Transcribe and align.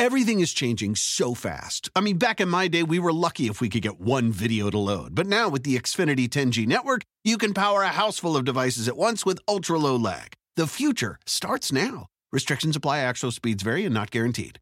Everything 0.00 0.38
is 0.38 0.52
changing 0.52 0.94
so 0.94 1.34
fast. 1.34 1.90
I 1.96 2.00
mean, 2.00 2.18
back 2.18 2.40
in 2.40 2.48
my 2.48 2.68
day, 2.68 2.84
we 2.84 3.00
were 3.00 3.12
lucky 3.12 3.48
if 3.48 3.60
we 3.60 3.68
could 3.68 3.82
get 3.82 4.00
one 4.00 4.30
video 4.30 4.70
to 4.70 4.78
load. 4.78 5.12
But 5.12 5.26
now 5.26 5.48
with 5.48 5.64
the 5.64 5.76
Xfinity 5.76 6.28
10G 6.28 6.68
network, 6.68 7.02
you 7.24 7.36
can 7.36 7.52
power 7.52 7.82
a 7.82 7.88
house 7.88 8.16
full 8.16 8.36
of 8.36 8.44
devices 8.44 8.86
at 8.86 8.96
once 8.96 9.26
with 9.26 9.40
ultra 9.48 9.76
low 9.76 9.96
lag. 9.96 10.34
The 10.54 10.68
future 10.68 11.18
starts 11.26 11.72
now. 11.72 12.06
Restrictions 12.30 12.76
apply, 12.76 13.00
actual 13.00 13.32
speeds 13.32 13.64
vary 13.64 13.84
and 13.84 13.92
not 13.92 14.12
guaranteed. 14.12 14.60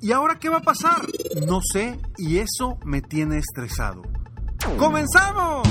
¿Y 0.00 0.10
ahora 0.10 0.38
qué 0.38 0.48
va 0.48 0.56
a 0.56 0.62
pasar? 0.62 1.06
No 1.46 1.60
sé, 1.60 2.00
y 2.18 2.38
eso 2.38 2.78
me 2.82 3.02
tiene 3.02 3.36
estresado. 3.38 4.02
¡Comenzamos! 4.78 5.68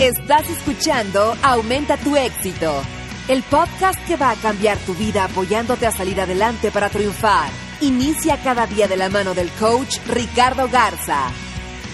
Estás 0.00 0.48
escuchando 0.48 1.36
Aumenta 1.42 1.98
tu 1.98 2.16
éxito, 2.16 2.82
el 3.28 3.42
podcast 3.44 3.98
que 4.06 4.16
va 4.16 4.30
a 4.30 4.36
cambiar 4.36 4.78
tu 4.78 4.94
vida 4.94 5.24
apoyándote 5.24 5.86
a 5.86 5.92
salir 5.92 6.20
adelante 6.20 6.70
para 6.70 6.88
triunfar. 6.88 7.50
Inicia 7.80 8.42
cada 8.42 8.66
día 8.66 8.88
de 8.88 8.96
la 8.96 9.08
mano 9.08 9.34
del 9.34 9.50
coach 9.52 9.98
Ricardo 10.08 10.68
Garza, 10.68 11.30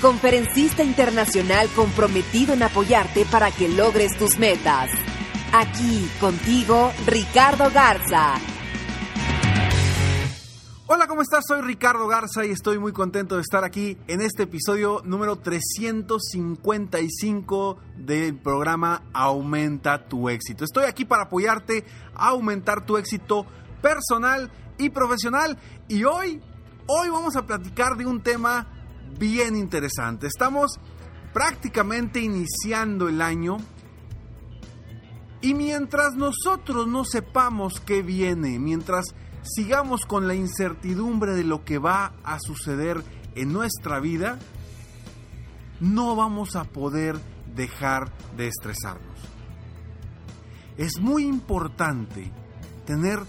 conferencista 0.01 0.83
internacional 0.83 1.69
comprometido 1.75 2.55
en 2.55 2.63
apoyarte 2.63 3.25
para 3.27 3.51
que 3.51 3.69
logres 3.69 4.17
tus 4.19 4.39
metas. 4.39 4.91
Aquí 5.53 6.09
contigo, 6.21 6.93
Ricardo 7.07 7.71
Garza. 7.71 8.35
Hola, 10.91 11.07
¿cómo 11.07 11.21
estás? 11.21 11.45
Soy 11.47 11.61
Ricardo 11.61 12.09
Garza 12.09 12.47
y 12.47 12.51
estoy 12.51 12.79
muy 12.79 12.93
contento 12.93 13.35
de 13.35 13.43
estar 13.43 13.63
aquí 13.63 13.99
en 14.07 14.23
este 14.23 14.45
episodio 14.45 15.03
número 15.05 15.37
355 15.37 17.77
del 17.99 18.39
programa 18.39 19.03
Aumenta 19.13 20.09
tu 20.09 20.31
éxito. 20.31 20.65
Estoy 20.65 20.87
aquí 20.87 21.05
para 21.05 21.25
apoyarte 21.25 21.85
a 22.15 22.29
aumentar 22.29 22.87
tu 22.87 22.97
éxito 22.97 23.45
personal 23.83 24.51
y 24.79 24.89
profesional 24.89 25.59
y 25.89 26.05
hoy, 26.05 26.41
hoy 26.87 27.11
vamos 27.11 27.37
a 27.37 27.45
platicar 27.45 27.99
de 27.99 28.07
un 28.07 28.23
tema 28.23 28.67
bien 29.19 29.57
interesante. 29.57 30.27
Estamos 30.27 30.81
prácticamente 31.35 32.21
iniciando 32.21 33.11
el 33.11 33.21
año 33.21 33.59
y 35.43 35.53
mientras 35.53 36.15
nosotros 36.15 36.89
no 36.89 37.05
sepamos 37.05 37.79
qué 37.79 38.01
viene, 38.01 38.59
mientras 38.59 39.15
sigamos 39.55 40.05
con 40.07 40.29
la 40.29 40.35
incertidumbre 40.35 41.35
de 41.35 41.45
lo 41.45 41.65
que 41.65 41.79
va 41.79 42.13
a 42.25 42.39
suceder 42.41 43.03
en 43.35 43.53
nuestra 43.53 44.01
vida, 44.01 44.39
no 45.81 46.17
vamos 46.17 46.57
a 46.57 46.65
poder 46.65 47.19
dejar 47.55 48.13
de 48.37 48.49
estresarnos. 48.49 49.19
Es 50.77 51.01
muy 51.01 51.25
importante 51.25 52.31
tener 52.87 53.21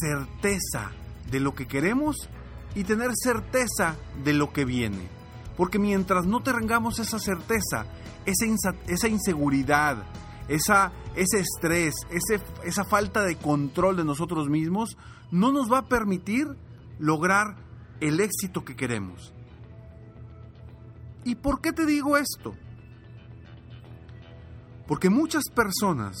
certeza 0.00 0.90
de 1.30 1.40
lo 1.40 1.54
que 1.54 1.66
queremos 1.66 2.28
y 2.74 2.84
tener 2.84 3.10
certeza 3.14 3.96
de 4.22 4.32
lo 4.32 4.52
que 4.52 4.64
viene. 4.64 5.08
Porque 5.56 5.78
mientras 5.78 6.26
no 6.26 6.42
tengamos 6.42 6.98
esa 6.98 7.18
certeza, 7.18 7.86
esa, 8.26 8.74
esa 8.86 9.08
inseguridad, 9.08 10.04
esa, 10.48 10.92
ese 11.14 11.40
estrés, 11.40 11.94
ese, 12.10 12.42
esa 12.64 12.84
falta 12.84 13.22
de 13.22 13.36
control 13.36 13.96
de 13.96 14.04
nosotros 14.04 14.48
mismos, 14.48 14.96
no 15.30 15.52
nos 15.52 15.70
va 15.70 15.78
a 15.78 15.88
permitir 15.88 16.46
lograr 16.98 17.56
el 18.00 18.20
éxito 18.20 18.64
que 18.64 18.76
queremos. 18.76 19.32
¿Y 21.24 21.34
por 21.34 21.60
qué 21.60 21.72
te 21.72 21.84
digo 21.84 22.16
esto? 22.16 22.54
Porque 24.86 25.10
muchas 25.10 25.44
personas 25.54 26.16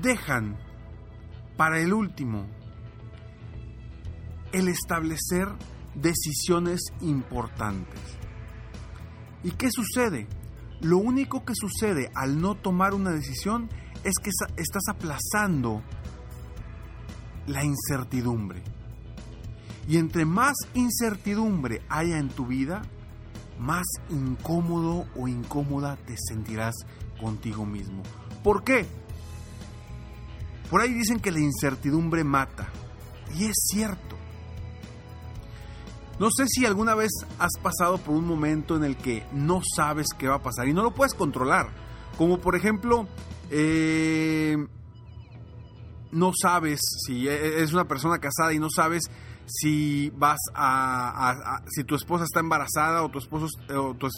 dejan 0.00 0.56
para 1.56 1.80
el 1.80 1.92
último 1.92 2.46
el 4.52 4.68
establecer 4.68 5.48
decisiones 5.94 6.80
importantes. 7.00 8.00
¿Y 9.42 9.50
qué 9.52 9.68
sucede? 9.70 10.28
Lo 10.80 10.98
único 10.98 11.44
que 11.44 11.54
sucede 11.54 12.10
al 12.14 12.40
no 12.40 12.54
tomar 12.54 12.94
una 12.94 13.10
decisión 13.10 13.68
es 14.04 14.14
que 14.22 14.30
estás 14.56 14.82
aplazando 14.88 15.82
la 17.46 17.64
incertidumbre. 17.64 18.62
Y 19.88 19.96
entre 19.96 20.24
más 20.24 20.54
incertidumbre 20.74 21.82
haya 21.88 22.18
en 22.18 22.28
tu 22.28 22.46
vida, 22.46 22.82
más 23.58 23.86
incómodo 24.10 25.06
o 25.16 25.28
incómoda 25.28 25.96
te 25.96 26.14
sentirás 26.16 26.74
contigo 27.20 27.66
mismo. 27.66 28.02
¿Por 28.44 28.62
qué? 28.62 28.86
Por 30.70 30.82
ahí 30.82 30.92
dicen 30.92 31.18
que 31.18 31.32
la 31.32 31.40
incertidumbre 31.40 32.22
mata. 32.22 32.68
Y 33.34 33.46
es 33.46 33.56
cierto. 33.70 34.17
No 36.18 36.30
sé 36.30 36.46
si 36.48 36.66
alguna 36.66 36.94
vez 36.94 37.10
has 37.38 37.52
pasado 37.62 37.98
por 37.98 38.14
un 38.14 38.26
momento 38.26 38.76
en 38.76 38.84
el 38.84 38.96
que 38.96 39.24
no 39.32 39.60
sabes 39.76 40.08
qué 40.18 40.26
va 40.26 40.36
a 40.36 40.42
pasar 40.42 40.66
y 40.66 40.72
no 40.72 40.82
lo 40.82 40.92
puedes 40.92 41.14
controlar. 41.14 41.68
Como 42.16 42.40
por 42.40 42.56
ejemplo, 42.56 43.06
eh, 43.50 44.56
no 46.10 46.32
sabes 46.40 46.80
si 47.06 47.28
e, 47.28 47.62
es 47.62 47.72
una 47.72 47.86
persona 47.86 48.18
casada 48.18 48.52
y 48.52 48.58
no 48.58 48.68
sabes 48.68 49.04
si 49.46 50.10
vas 50.10 50.38
a, 50.54 51.62
si 51.68 51.84
tu 51.84 51.94
esposa 51.94 52.24
está 52.24 52.40
embarazada 52.40 53.02
o 53.02 53.10
tu 53.10 53.18
esposo 53.18 53.48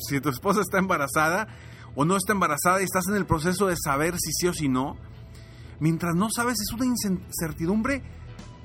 si 0.09 0.21
tu 0.21 0.28
esposa 0.28 0.60
está 0.60 0.78
embarazada 0.78 1.47
o 1.94 2.05
no 2.05 2.16
está 2.16 2.33
embarazada 2.33 2.81
y 2.81 2.84
estás 2.84 3.06
en 3.09 3.15
el 3.15 3.27
proceso 3.27 3.66
de 3.66 3.77
saber 3.77 4.15
si 4.19 4.33
sí 4.33 4.49
o 4.49 4.55
si 4.55 4.69
no. 4.69 4.97
Mientras 5.81 6.15
no 6.15 6.28
sabes 6.31 6.59
es 6.60 6.72
una 6.72 6.87
incertidumbre 6.87 8.03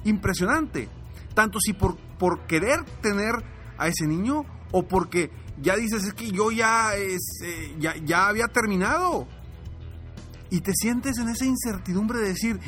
impresionante. 0.05 0.89
Tanto 1.35 1.59
si 1.59 1.73
por, 1.73 1.97
por 2.17 2.47
querer 2.47 2.83
tener 3.01 3.35
a 3.77 3.87
ese 3.87 4.07
niño 4.07 4.43
o 4.71 4.87
porque 4.87 5.29
ya 5.61 5.75
dices 5.75 6.03
es 6.05 6.13
que 6.13 6.31
yo 6.31 6.49
ya, 6.49 6.95
es, 6.95 7.21
eh, 7.43 7.75
ya, 7.79 7.95
ya 7.97 8.27
había 8.27 8.47
terminado. 8.47 9.27
Y 10.49 10.61
te 10.61 10.73
sientes 10.73 11.17
en 11.19 11.29
esa 11.29 11.45
incertidumbre 11.45 12.19
de 12.19 12.29
decir, 12.29 12.59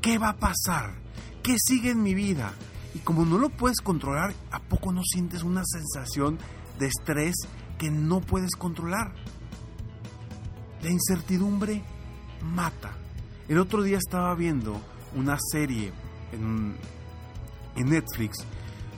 ¿Qué 0.00 0.16
va 0.16 0.30
a 0.30 0.36
pasar? 0.36 0.94
¿Qué 1.42 1.56
sigue 1.58 1.90
en 1.90 2.02
mi 2.02 2.14
vida? 2.14 2.52
Y 2.94 3.00
como 3.00 3.24
no 3.24 3.36
lo 3.36 3.50
puedes 3.50 3.80
controlar, 3.80 4.32
¿a 4.50 4.60
poco 4.60 4.92
no 4.92 5.02
sientes 5.04 5.42
una 5.42 5.62
sensación 5.64 6.38
de 6.78 6.86
estrés 6.86 7.34
que 7.78 7.90
no 7.90 8.20
puedes 8.20 8.54
controlar? 8.56 9.12
La 10.82 10.90
incertidumbre 10.90 11.82
mata. 12.42 12.92
El 13.48 13.58
otro 13.58 13.82
día 13.82 13.98
estaba 13.98 14.34
viendo 14.36 14.80
una 15.16 15.36
serie 15.52 15.92
en, 16.32 16.76
Netflix 17.84 18.38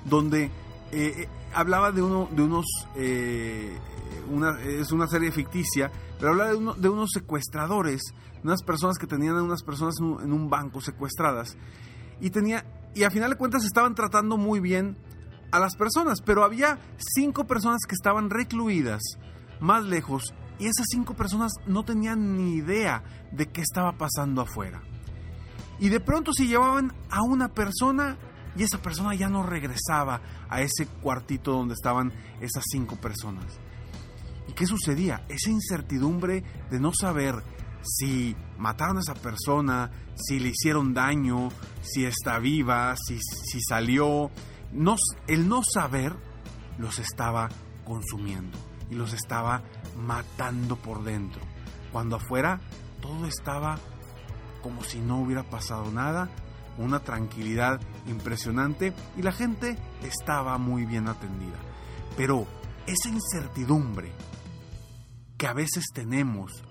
donde 0.05 0.45
eh, 0.45 0.51
eh, 0.93 1.29
hablaba 1.55 1.93
de, 1.93 2.03
uno, 2.03 2.29
de 2.31 2.43
unos... 2.43 2.67
Eh, 2.97 3.79
una, 4.29 4.61
es 4.61 4.93
una 4.93 5.09
serie 5.09 5.33
ficticia, 5.33 5.91
pero 6.17 6.31
hablaba 6.31 6.51
de, 6.51 6.81
de 6.81 6.89
unos 6.89 7.11
secuestradores 7.13 8.01
unas 8.43 8.63
personas 8.63 8.99
que 8.99 9.07
tenían 9.07 9.37
a 9.37 9.43
unas 9.43 9.63
personas 9.63 9.95
en 10.01 10.33
un, 10.33 10.49
banco 10.49 10.81
secuestradas 10.81 11.57
y 12.21 12.31
tenía 12.31 12.65
y 12.95 13.05
a 13.05 13.11
final 13.11 13.31
de 13.31 13.37
cuentas 13.37 13.65
estaban 13.65 13.95
tratando 13.95 14.37
muy 14.37 14.61
bien 14.61 14.97
a 15.53 15.59
las 15.59 15.77
personas, 15.77 16.21
pero 16.23 16.45
había 16.45 16.79
cinco 16.97 17.47
personas 17.47 17.81
que 17.87 17.95
estaban 17.95 18.31
recluidas 18.31 19.03
más 19.61 19.85
lejos 19.85 20.35
y 20.59 20.67
esas 20.67 20.87
cinco 20.91 21.15
personas 21.15 21.53
no 21.67 21.85
tenían 21.85 22.37
ni 22.37 22.55
idea 22.55 23.03
de 23.33 23.47
qué 23.47 23.61
estaba 23.61 23.93
pasando 23.93 24.43
afuera. 24.43 24.83
Y 25.79 25.89
de 25.89 26.01
pronto 26.01 26.33
se 26.35 26.47
llevaban 26.47 26.93
a 27.11 27.23
una 27.23 27.49
persona 27.49 28.19
y 28.57 28.63
esa 28.63 28.83
persona 28.83 29.15
ya 29.15 29.29
no 29.29 29.43
regresaba 29.43 30.21
a 30.49 30.61
ese 30.61 30.87
cuartito 30.87 31.53
donde 31.53 31.75
estaban 31.75 32.13
esas 32.41 32.65
cinco 32.71 32.97
personas. 32.97 33.59
¿Y 34.49 34.53
qué 34.53 34.67
sucedía? 34.67 35.25
Esa 35.29 35.51
incertidumbre 35.51 36.43
de 36.71 36.81
no 36.81 36.93
saber 36.93 37.43
si 37.83 38.37
mataron 38.59 38.99
a 38.99 39.01
esa 39.01 39.15
persona, 39.15 39.91
si 40.17 40.41
le 40.41 40.51
hicieron 40.51 40.93
daño, 40.93 41.51
si 41.83 42.05
está 42.05 42.39
viva, 42.39 42.95
si, 42.97 43.19
si 43.21 43.61
salió. 43.61 44.31
El 45.27 45.49
no 45.49 45.61
saber 45.63 46.15
los 46.79 46.99
estaba 46.99 47.49
consumiendo 47.85 48.59
y 48.91 48.95
los 48.95 49.13
estaba 49.13 49.63
matando 49.97 50.77
por 50.77 51.05
dentro. 51.05 51.41
Cuando 51.93 52.17
afuera 52.17 52.61
todo 53.01 53.27
estaba 53.27 53.79
como 54.63 54.85
si 54.85 54.99
no 54.99 55.21
hubiera 55.21 55.43
pasado 55.43 55.91
nada, 55.91 56.29
una 56.79 57.01
tranquilidad 57.01 57.81
impresionante 58.07 58.93
y 59.17 59.23
la 59.23 59.33
gente 59.33 59.77
estaba 60.03 60.59
muy 60.59 60.85
bien 60.85 61.09
atendida. 61.09 61.59
Pero 62.17 62.47
esa 62.87 63.09
incertidumbre 63.09 64.13
que 65.37 65.47
a 65.47 65.53
veces 65.53 65.85
tenemos 65.93 66.65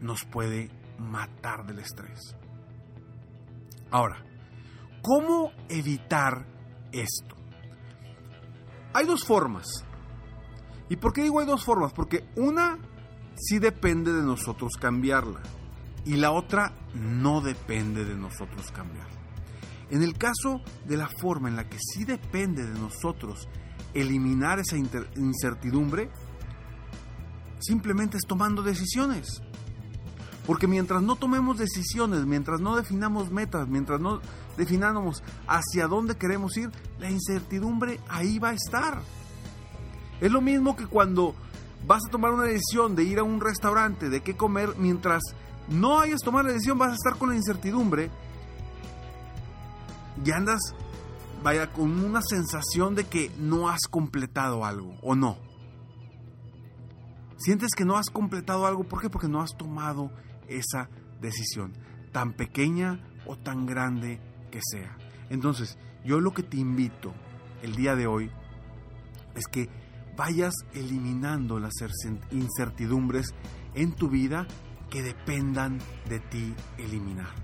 nos 0.00 0.24
puede 0.24 0.70
matar 0.98 1.64
del 1.66 1.78
estrés. 1.78 2.36
Ahora, 3.90 4.24
¿cómo 5.02 5.52
evitar 5.68 6.46
esto? 6.92 7.36
Hay 8.94 9.06
dos 9.06 9.24
formas. 9.24 9.66
¿Y 10.88 10.96
por 10.96 11.12
qué 11.12 11.22
digo 11.22 11.40
hay 11.40 11.46
dos 11.46 11.64
formas? 11.64 11.92
Porque 11.92 12.28
una 12.36 12.78
sí 13.36 13.58
depende 13.58 14.12
de 14.12 14.22
nosotros 14.22 14.72
cambiarla 14.78 15.40
y 16.04 16.16
la 16.16 16.32
otra 16.32 16.72
no 16.94 17.40
depende 17.40 18.04
de 18.04 18.16
nosotros 18.16 18.70
cambiarla. 18.72 19.12
En 19.90 20.02
el 20.02 20.16
caso 20.16 20.62
de 20.86 20.96
la 20.96 21.08
forma 21.20 21.48
en 21.48 21.56
la 21.56 21.68
que 21.68 21.78
sí 21.78 22.04
depende 22.04 22.64
de 22.64 22.78
nosotros 22.78 23.48
eliminar 23.94 24.58
esa 24.58 24.76
incertidumbre, 24.76 26.10
simplemente 27.60 28.16
es 28.16 28.26
tomando 28.26 28.62
decisiones. 28.62 29.42
Porque 30.46 30.66
mientras 30.66 31.02
no 31.02 31.16
tomemos 31.16 31.58
decisiones, 31.58 32.24
mientras 32.26 32.60
no 32.60 32.74
definamos 32.74 33.30
metas, 33.30 33.68
mientras 33.68 34.00
no 34.00 34.20
definamos 34.56 35.22
hacia 35.46 35.86
dónde 35.86 36.16
queremos 36.16 36.56
ir, 36.56 36.70
la 36.98 37.10
incertidumbre 37.10 38.00
ahí 38.08 38.38
va 38.38 38.50
a 38.50 38.54
estar. 38.54 39.02
Es 40.20 40.32
lo 40.32 40.40
mismo 40.40 40.74
que 40.74 40.86
cuando 40.86 41.34
vas 41.86 42.02
a 42.06 42.10
tomar 42.10 42.32
una 42.32 42.44
decisión 42.44 42.96
de 42.96 43.04
ir 43.04 43.18
a 43.18 43.22
un 43.22 43.40
restaurante, 43.40 44.08
de 44.08 44.20
qué 44.22 44.36
comer, 44.36 44.70
mientras 44.78 45.22
no 45.72 46.00
hayas 46.00 46.20
tomado 46.20 46.46
la 46.46 46.52
decisión 46.52 46.78
vas 46.78 46.92
a 46.92 46.94
estar 46.94 47.16
con 47.16 47.30
la 47.30 47.36
incertidumbre 47.36 48.10
y 50.24 50.30
andas, 50.30 50.60
vaya, 51.42 51.72
con 51.72 52.04
una 52.04 52.20
sensación 52.22 52.94
de 52.94 53.04
que 53.04 53.30
no 53.38 53.68
has 53.68 53.82
completado 53.90 54.64
algo 54.64 54.94
o 55.02 55.14
no. 55.14 55.36
Sientes 57.38 57.70
que 57.76 57.84
no 57.84 57.96
has 57.96 58.08
completado 58.08 58.66
algo, 58.66 58.84
¿por 58.84 59.00
qué? 59.00 59.10
Porque 59.10 59.28
no 59.28 59.40
has 59.40 59.56
tomado 59.56 60.12
esa 60.46 60.88
decisión, 61.20 61.72
tan 62.12 62.34
pequeña 62.34 63.00
o 63.26 63.36
tan 63.36 63.66
grande 63.66 64.20
que 64.50 64.60
sea. 64.62 64.96
Entonces, 65.28 65.78
yo 66.04 66.20
lo 66.20 66.32
que 66.32 66.42
te 66.42 66.58
invito 66.58 67.12
el 67.62 67.74
día 67.74 67.96
de 67.96 68.06
hoy 68.06 68.30
es 69.34 69.46
que 69.46 69.68
vayas 70.16 70.54
eliminando 70.74 71.58
las 71.58 71.72
incertidumbres 72.30 73.34
en 73.74 73.92
tu 73.92 74.08
vida 74.08 74.46
que 74.92 75.02
dependan 75.02 75.80
de 76.08 76.20
ti 76.20 76.54
eliminar. 76.76 77.34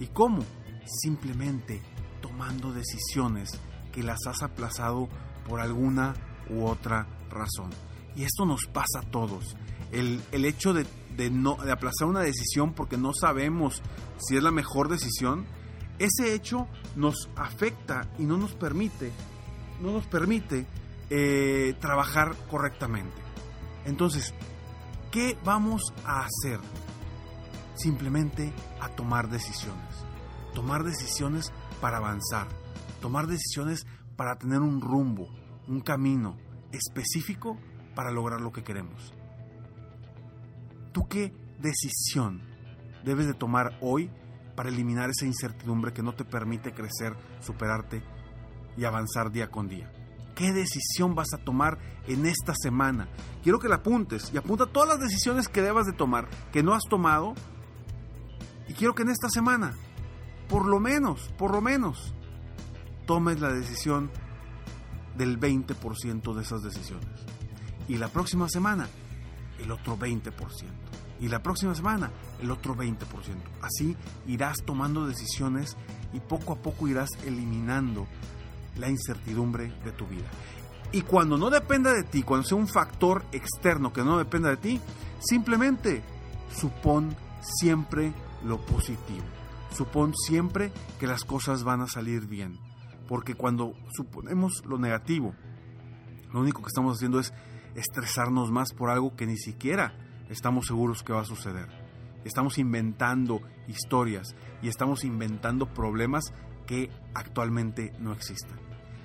¿Y 0.00 0.08
cómo? 0.08 0.44
Simplemente 0.84 1.80
tomando 2.20 2.72
decisiones 2.72 3.50
que 3.92 4.02
las 4.02 4.18
has 4.26 4.42
aplazado 4.42 5.08
por 5.48 5.60
alguna 5.60 6.14
u 6.50 6.66
otra 6.66 7.06
razón. 7.30 7.70
Y 8.16 8.24
esto 8.24 8.44
nos 8.44 8.66
pasa 8.66 9.00
a 9.00 9.10
todos. 9.10 9.56
El, 9.92 10.20
el 10.32 10.44
hecho 10.44 10.74
de 10.74 10.84
de, 11.16 11.30
no, 11.30 11.56
de 11.56 11.72
aplazar 11.72 12.08
una 12.08 12.20
decisión 12.20 12.72
porque 12.72 12.96
no 12.96 13.12
sabemos 13.14 13.82
si 14.18 14.36
es 14.36 14.42
la 14.42 14.50
mejor 14.50 14.88
decisión, 14.88 15.46
ese 15.98 16.34
hecho 16.34 16.68
nos 16.94 17.28
afecta 17.36 18.08
y 18.18 18.24
no 18.24 18.36
nos 18.36 18.52
permite, 18.52 19.12
no 19.80 19.92
nos 19.92 20.06
permite 20.06 20.66
eh, 21.10 21.74
trabajar 21.80 22.34
correctamente. 22.50 23.16
Entonces, 23.84 24.34
¿qué 25.10 25.38
vamos 25.44 25.82
a 26.04 26.24
hacer? 26.24 26.60
Simplemente 27.74 28.52
a 28.80 28.88
tomar 28.88 29.28
decisiones. 29.28 30.04
Tomar 30.54 30.84
decisiones 30.84 31.52
para 31.80 31.98
avanzar. 31.98 32.48
Tomar 33.00 33.26
decisiones 33.26 33.86
para 34.16 34.36
tener 34.36 34.60
un 34.60 34.80
rumbo, 34.80 35.28
un 35.68 35.80
camino 35.80 36.36
específico 36.72 37.58
para 37.94 38.10
lograr 38.10 38.40
lo 38.40 38.52
que 38.52 38.64
queremos. 38.64 39.12
¿Tú 40.92 41.06
qué 41.08 41.32
decisión 41.58 42.42
debes 43.04 43.26
de 43.26 43.34
tomar 43.34 43.78
hoy 43.80 44.10
para 44.54 44.70
eliminar 44.70 45.10
esa 45.10 45.26
incertidumbre 45.26 45.92
que 45.92 46.02
no 46.02 46.14
te 46.14 46.24
permite 46.24 46.72
crecer, 46.72 47.14
superarte 47.40 48.02
y 48.76 48.84
avanzar 48.84 49.30
día 49.30 49.50
con 49.50 49.68
día? 49.68 49.92
¿Qué 50.36 50.52
decisión 50.52 51.14
vas 51.14 51.32
a 51.32 51.38
tomar 51.38 51.78
en 52.06 52.26
esta 52.26 52.54
semana? 52.54 53.08
Quiero 53.42 53.58
que 53.58 53.68
la 53.68 53.76
apuntes 53.76 54.30
y 54.34 54.36
apunta 54.36 54.66
todas 54.66 54.90
las 54.90 55.00
decisiones 55.00 55.48
que 55.48 55.62
debas 55.62 55.86
de 55.86 55.94
tomar, 55.94 56.28
que 56.52 56.62
no 56.62 56.74
has 56.74 56.82
tomado. 56.90 57.34
Y 58.68 58.74
quiero 58.74 58.94
que 58.94 59.02
en 59.02 59.08
esta 59.08 59.30
semana, 59.30 59.74
por 60.50 60.66
lo 60.66 60.78
menos, 60.78 61.32
por 61.38 61.52
lo 61.52 61.62
menos, 61.62 62.12
tomes 63.06 63.40
la 63.40 63.50
decisión 63.50 64.10
del 65.16 65.40
20% 65.40 66.34
de 66.34 66.42
esas 66.42 66.62
decisiones. 66.62 67.08
Y 67.88 67.96
la 67.96 68.08
próxima 68.08 68.46
semana, 68.50 68.88
el 69.58 69.70
otro 69.70 69.96
20% 69.98 70.32
y 71.18 71.28
la 71.28 71.42
próxima 71.42 71.74
semana 71.74 72.10
el 72.42 72.50
otro 72.50 72.76
20%. 72.76 72.98
Así 73.62 73.96
irás 74.26 74.58
tomando 74.66 75.06
decisiones 75.06 75.78
y 76.12 76.20
poco 76.20 76.52
a 76.52 76.56
poco 76.56 76.88
irás 76.88 77.08
eliminando 77.24 78.06
la 78.78 78.90
incertidumbre 78.90 79.72
de 79.84 79.92
tu 79.92 80.06
vida. 80.06 80.26
Y 80.92 81.02
cuando 81.02 81.36
no 81.36 81.50
dependa 81.50 81.92
de 81.92 82.04
ti, 82.04 82.22
cuando 82.22 82.46
sea 82.46 82.58
un 82.58 82.68
factor 82.68 83.24
externo 83.32 83.92
que 83.92 84.04
no 84.04 84.18
dependa 84.18 84.50
de 84.50 84.56
ti, 84.56 84.80
simplemente 85.18 86.02
supón 86.54 87.16
siempre 87.40 88.12
lo 88.44 88.64
positivo. 88.64 89.24
Supón 89.70 90.14
siempre 90.14 90.72
que 90.98 91.06
las 91.06 91.24
cosas 91.24 91.64
van 91.64 91.80
a 91.80 91.86
salir 91.86 92.26
bien. 92.26 92.58
Porque 93.08 93.34
cuando 93.34 93.74
suponemos 93.94 94.64
lo 94.64 94.78
negativo, 94.78 95.34
lo 96.32 96.40
único 96.40 96.62
que 96.62 96.68
estamos 96.68 96.96
haciendo 96.96 97.20
es 97.20 97.32
estresarnos 97.74 98.50
más 98.50 98.72
por 98.72 98.90
algo 98.90 99.16
que 99.16 99.26
ni 99.26 99.36
siquiera 99.36 99.94
estamos 100.30 100.66
seguros 100.66 101.02
que 101.02 101.12
va 101.12 101.20
a 101.20 101.26
suceder. 101.26 101.68
Estamos 102.24 102.58
inventando 102.58 103.40
historias 103.68 104.34
y 104.62 104.68
estamos 104.68 105.04
inventando 105.04 105.72
problemas 105.72 106.32
que 106.66 106.90
actualmente 107.14 107.92
no 107.98 108.12
existen. 108.12 108.58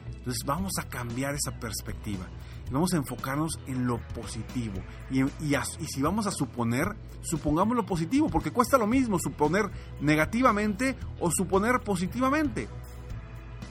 Entonces 0.07 0.43
vamos 0.45 0.73
a 0.79 0.87
cambiar 0.89 1.35
esa 1.35 1.59
perspectiva 1.59 2.27
vamos 2.71 2.93
a 2.93 2.97
enfocarnos 2.97 3.59
en 3.67 3.85
lo 3.85 3.99
positivo. 3.99 4.81
Y, 5.09 5.21
y, 5.21 5.55
si 5.87 6.01
vamos 6.01 6.27
a 6.27 6.31
suponer, 6.31 6.95
supongamos 7.21 7.75
lo 7.75 7.85
positivo, 7.85 8.29
porque 8.29 8.51
cuesta 8.51 8.77
lo 8.77 8.87
mismo 8.87 9.19
suponer 9.19 9.69
negativamente 9.99 10.97
o 11.19 11.29
suponer 11.31 11.81
positivamente. 11.81 12.67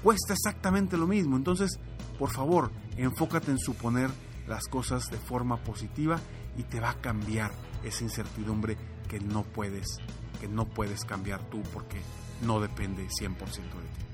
Cuesta 0.02 0.34
exactamente 0.34 0.96
lo 0.96 1.06
mismo. 1.06 1.37
Entonces, 1.37 1.78
por 2.18 2.30
favor, 2.30 2.70
enfócate 2.97 3.50
en 3.50 3.59
suponer 3.59 4.11
las 4.47 4.66
cosas 4.66 5.04
de 5.11 5.18
forma 5.18 5.59
positiva 5.59 6.20
y 6.56 6.64
te 6.64 6.80
va 6.80 6.90
a 6.90 7.00
cambiar 7.00 7.52
esa 7.85 8.04
incertidumbre 8.04 8.76
que 9.09 9.20
no 9.20 9.44
puedes, 9.44 9.99
que 10.40 10.49
no 10.49 10.66
puedes 10.66 11.04
cambiar 11.04 11.40
tú 11.50 11.62
porque 11.73 12.00
no 12.42 12.61
depende 12.61 13.06
100% 13.09 13.37
de 13.37 13.61
ti. 13.61 14.04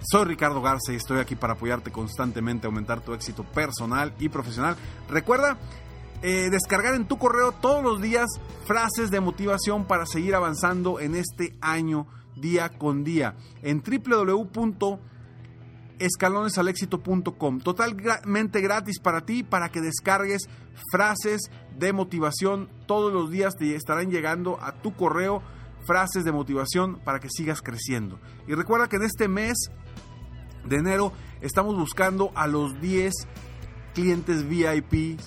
Soy 0.00 0.24
Ricardo 0.24 0.62
Garza 0.62 0.92
y 0.92 0.96
estoy 0.96 1.18
aquí 1.18 1.34
para 1.34 1.54
apoyarte 1.54 1.90
constantemente 1.90 2.66
a 2.66 2.68
aumentar 2.68 3.00
tu 3.00 3.14
éxito 3.14 3.44
personal 3.44 4.14
y 4.18 4.28
profesional. 4.28 4.76
Recuerda 5.08 5.58
eh, 6.22 6.48
descargar 6.50 6.94
en 6.94 7.06
tu 7.06 7.18
correo 7.18 7.52
todos 7.52 7.82
los 7.82 8.00
días 8.00 8.26
frases 8.64 9.10
de 9.10 9.20
motivación 9.20 9.86
para 9.86 10.06
seguir 10.06 10.34
avanzando 10.34 11.00
en 11.00 11.14
este 11.14 11.56
año 11.60 12.06
día 12.36 12.70
con 12.78 13.02
día 13.02 13.34
en 13.62 13.82
www 13.82 14.98
escalonesalexito.com. 15.98 17.60
Totalmente 17.60 18.60
gratis 18.60 19.00
para 19.00 19.22
ti, 19.22 19.42
para 19.42 19.68
que 19.70 19.80
descargues 19.80 20.48
frases 20.90 21.50
de 21.76 21.92
motivación. 21.92 22.68
Todos 22.86 23.12
los 23.12 23.30
días 23.30 23.54
te 23.56 23.74
estarán 23.74 24.10
llegando 24.10 24.58
a 24.60 24.72
tu 24.80 24.94
correo 24.94 25.42
frases 25.88 26.22
de 26.22 26.32
motivación 26.32 27.00
para 27.02 27.18
que 27.18 27.30
sigas 27.30 27.62
creciendo. 27.62 28.20
Y 28.46 28.54
recuerda 28.54 28.88
que 28.88 28.96
en 28.96 29.04
este 29.04 29.26
mes 29.26 29.56
de 30.66 30.76
enero 30.76 31.14
estamos 31.40 31.74
buscando 31.76 32.30
a 32.34 32.46
los 32.46 32.78
10 32.82 33.14
clientes 33.94 34.46
VIP 34.46 35.18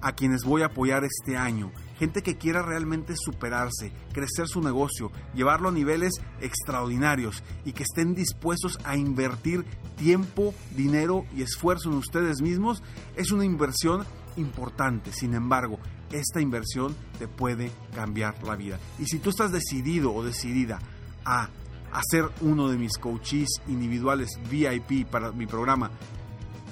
a 0.00 0.12
quienes 0.12 0.42
voy 0.42 0.62
a 0.62 0.66
apoyar 0.66 1.04
este 1.04 1.36
año 1.36 1.70
gente 2.00 2.22
que 2.22 2.38
quiera 2.38 2.62
realmente 2.62 3.12
superarse, 3.14 3.92
crecer 4.14 4.48
su 4.48 4.62
negocio, 4.62 5.12
llevarlo 5.34 5.68
a 5.68 5.72
niveles 5.72 6.14
extraordinarios 6.40 7.44
y 7.66 7.72
que 7.72 7.82
estén 7.82 8.14
dispuestos 8.14 8.78
a 8.84 8.96
invertir 8.96 9.66
tiempo, 9.98 10.54
dinero 10.74 11.26
y 11.36 11.42
esfuerzo 11.42 11.90
en 11.90 11.98
ustedes 11.98 12.40
mismos, 12.40 12.82
es 13.16 13.32
una 13.32 13.44
inversión 13.44 14.06
importante. 14.38 15.12
Sin 15.12 15.34
embargo, 15.34 15.78
esta 16.10 16.40
inversión 16.40 16.96
te 17.18 17.28
puede 17.28 17.70
cambiar 17.94 18.42
la 18.42 18.56
vida. 18.56 18.78
Y 18.98 19.06
si 19.06 19.18
tú 19.18 19.30
estás 19.30 19.52
decidido 19.52 20.12
o 20.12 20.24
decidida 20.24 20.80
a 21.24 21.48
hacer 21.92 22.24
uno 22.40 22.68
de 22.68 22.78
mis 22.78 22.98
coaches 22.98 23.48
individuales 23.68 24.30
VIP 24.50 25.08
para 25.08 25.32
mi 25.32 25.46
programa 25.46 25.90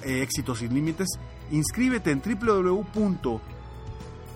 eh, 0.03 0.21
Éxitos 0.21 0.59
sin 0.59 0.73
Límites, 0.73 1.07
inscríbete 1.51 2.11
en 2.11 2.21
www 2.21 3.39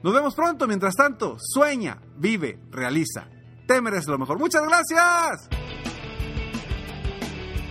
Nos 0.03 0.15
vemos 0.15 0.35
pronto, 0.35 0.67
mientras 0.67 0.95
tanto, 0.95 1.37
sueña, 1.39 2.01
vive, 2.17 2.59
realiza. 2.71 3.29
Te 3.67 3.81
mereces 3.81 4.09
lo 4.09 4.19
mejor. 4.19 4.39
Muchas 4.39 4.63
gracias. 4.63 5.49